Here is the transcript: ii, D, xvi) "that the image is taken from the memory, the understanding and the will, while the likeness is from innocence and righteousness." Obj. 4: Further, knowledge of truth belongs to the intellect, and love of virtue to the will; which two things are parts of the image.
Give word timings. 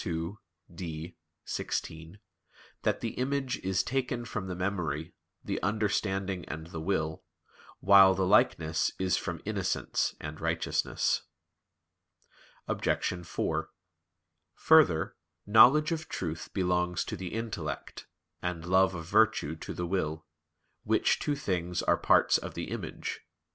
ii, 0.03 0.33
D, 0.73 1.15
xvi) 1.45 2.15
"that 2.81 3.01
the 3.01 3.11
image 3.19 3.59
is 3.59 3.83
taken 3.83 4.25
from 4.25 4.47
the 4.47 4.55
memory, 4.55 5.13
the 5.43 5.61
understanding 5.61 6.43
and 6.49 6.65
the 6.71 6.81
will, 6.81 7.23
while 7.81 8.15
the 8.15 8.25
likeness 8.25 8.91
is 8.97 9.15
from 9.15 9.43
innocence 9.45 10.15
and 10.19 10.41
righteousness." 10.41 11.21
Obj. 12.67 13.23
4: 13.27 13.69
Further, 14.55 15.15
knowledge 15.45 15.91
of 15.91 16.09
truth 16.09 16.49
belongs 16.51 17.05
to 17.05 17.15
the 17.15 17.35
intellect, 17.35 18.07
and 18.41 18.65
love 18.65 18.95
of 18.95 19.05
virtue 19.05 19.55
to 19.57 19.71
the 19.71 19.85
will; 19.85 20.25
which 20.83 21.19
two 21.19 21.35
things 21.35 21.83
are 21.83 21.95
parts 21.95 22.39
of 22.39 22.55
the 22.55 22.71
image. 22.71 23.21